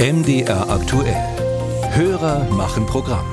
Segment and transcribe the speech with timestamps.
[0.00, 1.16] MDR aktuell.
[1.90, 3.26] Hörer machen Programm.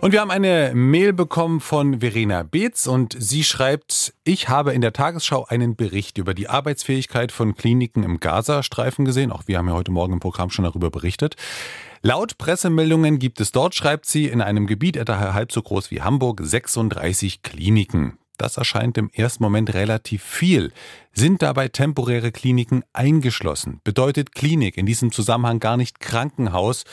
[0.00, 4.80] Und wir haben eine Mail bekommen von Verena Beetz und sie schreibt, ich habe in
[4.80, 9.32] der Tagesschau einen Bericht über die Arbeitsfähigkeit von Kliniken im Gazastreifen gesehen.
[9.32, 11.36] Auch wir haben ja heute Morgen im Programm schon darüber berichtet.
[12.00, 16.00] Laut Pressemeldungen gibt es dort, schreibt sie, in einem Gebiet etwa halb so groß wie
[16.00, 18.16] Hamburg 36 Kliniken.
[18.36, 20.72] Das erscheint im ersten Moment relativ viel.
[21.12, 23.80] Sind dabei temporäre Kliniken eingeschlossen?
[23.84, 26.84] Bedeutet Klinik in diesem Zusammenhang gar nicht Krankenhaus?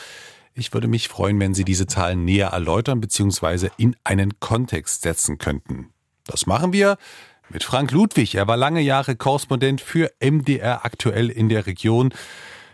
[0.53, 3.69] Ich würde mich freuen, wenn Sie diese Zahlen näher erläutern bzw.
[3.77, 5.89] in einen Kontext setzen könnten.
[6.25, 6.97] Das machen wir
[7.49, 8.35] mit Frank Ludwig.
[8.35, 12.13] Er war lange Jahre Korrespondent für MDR aktuell in der Region.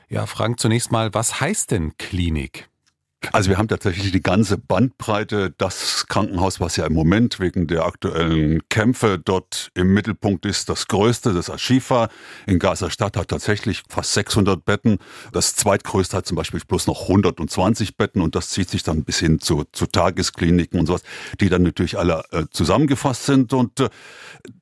[0.09, 2.69] Ja, Frank, zunächst mal, was heißt denn Klinik?
[3.31, 5.53] Also wir haben tatsächlich die ganze Bandbreite.
[5.57, 10.87] Das Krankenhaus, was ja im Moment wegen der aktuellen Kämpfe dort im Mittelpunkt ist, das
[10.87, 12.09] größte, das Ashifa
[12.45, 14.99] in Gaza-Stadt hat tatsächlich fast 600 Betten.
[15.33, 19.19] Das zweitgrößte hat zum Beispiel bloß noch 120 Betten und das zieht sich dann bis
[19.19, 21.03] hin zu, zu Tageskliniken und sowas,
[21.39, 23.53] die dann natürlich alle äh, zusammengefasst sind.
[23.53, 23.89] Und äh,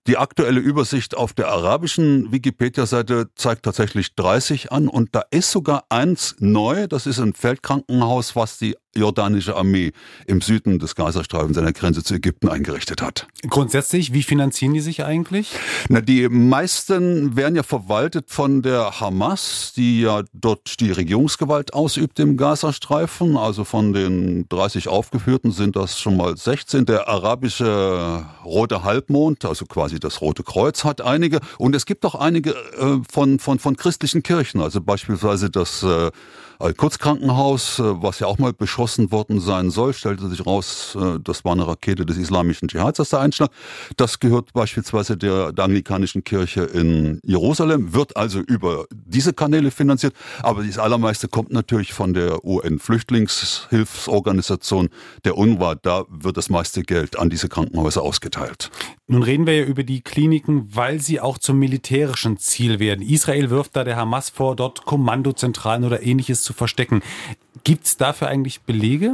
[0.07, 5.85] die aktuelle Übersicht auf der arabischen Wikipedia-Seite zeigt tatsächlich 30 an und da ist sogar
[5.89, 9.91] eins neu, das ist ein Feldkrankenhaus, was die jordanische Armee
[10.25, 13.27] im Süden des Gazastreifens an der Grenze zu Ägypten eingerichtet hat.
[13.47, 15.51] Grundsätzlich, wie finanzieren die sich eigentlich?
[15.89, 22.19] Na, die meisten werden ja verwaltet von der Hamas, die ja dort die Regierungsgewalt ausübt
[22.19, 23.38] im Gazastreifen.
[23.38, 26.85] Also von den 30 Aufgeführten sind das schon mal 16.
[26.85, 31.39] Der arabische Rote Halbmond, also quasi das Rote Kreuz, hat einige.
[31.57, 36.11] Und es gibt auch einige äh, von, von, von christlichen Kirchen, also beispielsweise das äh,
[36.59, 41.45] Al-Quds-Krankenhaus, äh, was ja auch mal beschossen worden sein soll, stellte sich raus, äh, das
[41.45, 43.52] war eine Rakete des islamischen Dschihads, das der Einschlag.
[43.97, 50.13] Das gehört beispielsweise der, der anglikanischen Kirche in Jerusalem, wird also über diese Kanäle finanziert.
[50.41, 54.89] Aber das allermeiste kommt natürlich von der UN-Flüchtlingshilfsorganisation,
[55.23, 55.75] der UNRWA.
[55.75, 58.72] Da wird das meiste Geld an diese Krankenhäuser ausgeteilt.
[59.07, 63.03] Nun reden wir ja über die Kliniken, weil sie auch zum militärischen Ziel werden.
[63.03, 67.03] Israel wirft da der Hamas vor, dort Kommandozentralen oder ähnliches zu verstecken.
[67.63, 69.13] Gibt es dafür eigentlich Belege?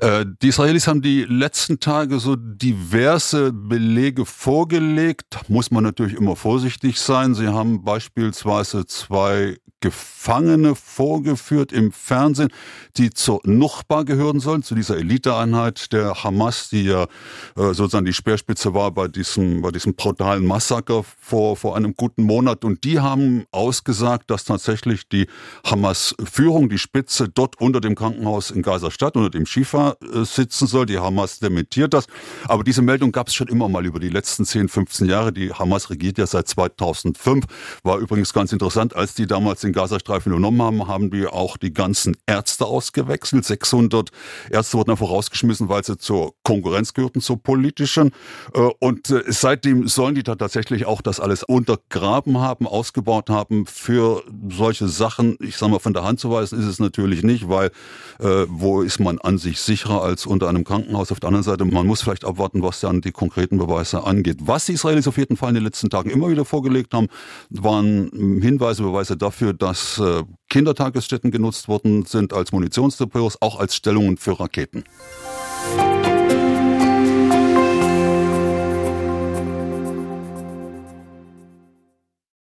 [0.00, 5.38] Äh, die Israelis haben die letzten Tage so diverse Belege vorgelegt.
[5.48, 7.34] Muss man natürlich immer vorsichtig sein.
[7.34, 12.50] Sie haben beispielsweise zwei Gefangene vorgeführt im Fernsehen,
[12.96, 18.12] die zur Nuchba gehören sollen, zu dieser Eliteeinheit der Hamas, die ja äh, sozusagen die
[18.12, 22.64] Speerspitze war bei diesem, bei diesem brutalen Massaker vor, vor einem guten Monat.
[22.64, 25.26] Und die haben ausgesagt, dass tatsächlich die
[25.64, 30.86] Hamas-Führung, die Spitze dort unter dem Krankenhaus in Gaza-Stadt, unter dem Schifa äh, sitzen soll.
[30.86, 32.06] Die Hamas dementiert das.
[32.46, 35.32] Aber diese Meldung gab es schon immer mal über die letzten 10, 15 Jahre.
[35.32, 37.44] Die Hamas regiert ja seit 2005.
[37.82, 41.72] War übrigens ganz interessant, als die damals den Gazastreifen übernommen haben, haben die auch die
[41.72, 43.44] ganzen Ärzte ausgewechselt.
[43.44, 44.10] 600
[44.50, 48.12] Ärzte wurden einfach rausgeschmissen, weil sie zur Konkurrenz gehörten, zur politischen.
[48.54, 53.66] Äh, und äh, seitdem sollen die da tatsächlich auch das alles untergraben haben, ausgebaut haben
[53.66, 55.36] für solche Sachen.
[55.40, 57.70] Ich sage mal, von der Hand zu weisen ist es natürlich nicht, weil
[58.18, 61.12] äh, wo ist man an sich sicherer als unter einem Krankenhaus?
[61.12, 64.38] Auf der anderen Seite, man muss vielleicht abwarten, was dann die konkreten Beweise angeht.
[64.40, 67.08] Was die Israelis auf jeden Fall in den letzten Tagen immer wieder vorgelegt haben,
[67.50, 68.10] waren
[68.42, 74.38] Hinweise, Beweise dafür, dass äh, Kindertagesstätten genutzt worden sind als Munitionsdepots, auch als Stellungen für
[74.38, 74.84] Raketen.